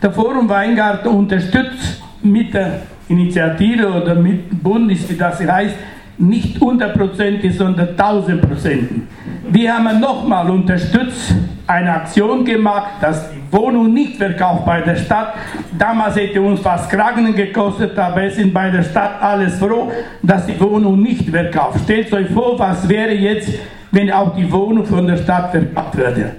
[0.00, 5.74] Der Forum Weingarten unterstützt mit der Initiative oder mit dem Bund, wie das heißt,
[6.18, 9.02] nicht hundertprozentig, sondern tausendprozentig.
[9.50, 11.34] Wir haben nochmal unterstützt,
[11.66, 15.34] eine Aktion gemacht, dass die Wohnung nicht verkauft bei der Stadt.
[15.76, 19.90] Damals hätte uns fast Kragen gekostet, aber es sind bei der Stadt alles froh,
[20.22, 21.80] dass die Wohnung nicht verkauft.
[21.84, 23.50] Stellt euch vor, was wäre jetzt,
[23.90, 26.36] wenn auch die Wohnung von der Stadt verkauft würde.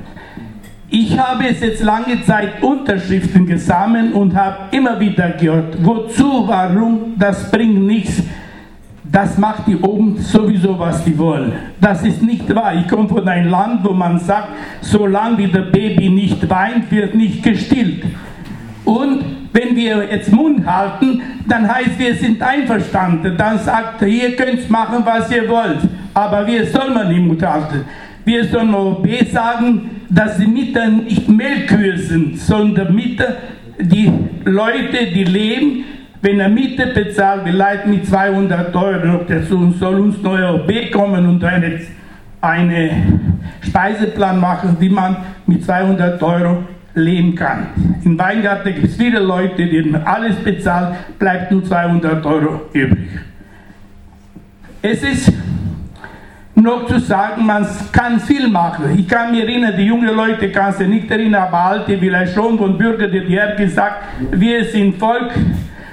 [0.91, 7.13] Ich habe es jetzt lange Zeit Unterschriften gesammelt und habe immer wieder gehört, wozu, warum,
[7.17, 8.23] das bringt nichts
[9.11, 11.53] das macht die oben sowieso, was die wollen.
[11.81, 12.75] Das ist nicht wahr.
[12.75, 14.49] Ich komme von einem Land, wo man sagt,
[14.81, 18.03] solange wie das Baby nicht weint, wird nicht gestillt.
[18.85, 23.35] Und wenn wir jetzt Mund halten, dann heißt, wir sind einverstanden.
[23.35, 25.79] Dann sagt, ihr könnt machen, was ihr wollt.
[26.13, 27.85] Aber wir sollen nicht Mund halten.
[28.25, 33.35] Wir sollen OB sagen, dass die Mütter nicht Melkkühe sind, sondern Mütter,
[33.79, 34.11] die
[34.45, 35.85] Leute, die leben,
[36.21, 41.43] wenn er Miete bezahlt, vielleicht mit 200 Euro, der soll uns neue OB kommen und
[41.43, 41.79] eine,
[42.41, 42.91] eine
[43.61, 45.15] Speiseplan machen, wie man
[45.47, 47.67] mit 200 Euro leben kann.
[48.03, 53.09] In Weingarten gibt es viele Leute, die alles bezahlen, bleibt nur 200 Euro übrig.
[54.81, 55.31] Es ist
[56.61, 58.97] noch zu sagen, man kann viel machen.
[58.97, 62.57] Ich kann mich erinnern, die jungen Leute kann sich nicht erinnern, aber alte vielleicht schon
[62.57, 65.31] von Bürger, die haben gesagt, wir sind Volk,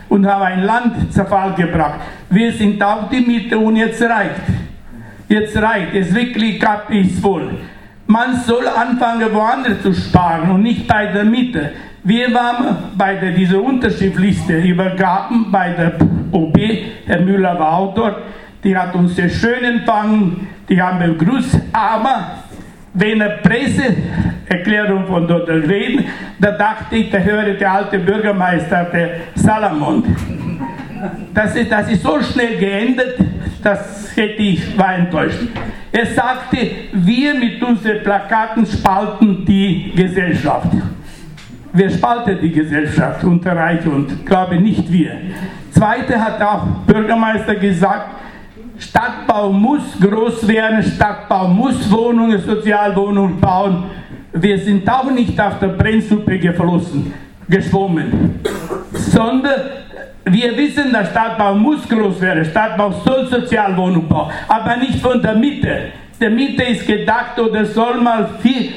[0.08, 2.00] und haben ein Land zur Fall gebracht.
[2.30, 4.42] Wir sind auf die Mitte und jetzt reicht.
[5.28, 6.62] Jetzt reicht es wirklich
[7.20, 7.58] voll.
[8.06, 11.72] Man soll anfangen, woanders zu sparen und nicht bei der Mitte.
[12.04, 15.94] Wir waren bei der, dieser Unterschriftliste übergaben bei der
[16.30, 16.56] OB,
[17.04, 18.22] Herr Müller war auch dort,
[18.66, 22.42] die hat uns sehr schön empfangen, die haben begrüßt, aber
[22.94, 26.04] wenn er Presseerklärung von dort reden,
[26.40, 30.02] da dachte ich, da höre der alte Bürgermeister, der Salamon.
[31.32, 33.14] Das ist, das ist so schnell geändert,
[33.62, 35.38] das hätte ich, war enttäuscht.
[35.92, 36.58] Er sagte,
[36.92, 40.72] wir mit unseren Plakaten spalten die Gesellschaft.
[41.72, 45.12] Wer spaltet die Gesellschaft unter Reich und glaube nicht wir.
[45.70, 48.25] Zweite hat auch Bürgermeister gesagt,
[48.78, 53.84] Stadtbau muss groß werden, Stadtbau muss Wohnungen, Sozialwohnungen bauen.
[54.32, 57.12] Wir sind auch nicht auf der Brennsuppe geflossen,
[57.48, 58.40] geschwommen,
[58.92, 59.60] sondern
[60.24, 65.34] wir wissen, der Stadtbau muss groß werden, Stadtbau soll Sozialwohnungen bauen, aber nicht von der
[65.34, 65.92] Mitte.
[66.20, 68.70] Der Mitte ist gedacht oder soll mal viel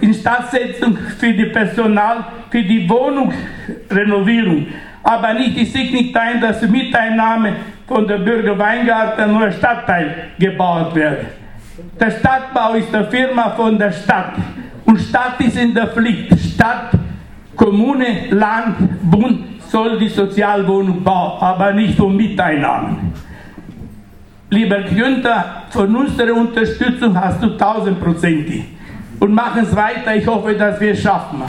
[0.00, 4.66] in Stadtsetzung für die Personal, für die Wohnungsrenovierung,
[5.04, 7.52] aber nicht, ich sehe nicht ein, dass Miteinnahme
[7.86, 11.26] von der Bürger Weingarten nur Stadtteil gebaut wird.
[12.00, 14.32] Der Stadtbau ist eine Firma von der Stadt
[14.86, 16.38] und Stadt ist in der Pflicht.
[16.40, 16.92] Stadt,
[17.54, 18.76] Kommune, Land,
[19.10, 23.12] Bund soll die Sozialwohnung bauen, aber nicht von Miteinnahmen.
[24.50, 28.64] Lieber Günther, von unserer Unterstützung hast du tausendprozentig.
[29.20, 31.42] Und machen es weiter, ich hoffe, dass wir es schaffen.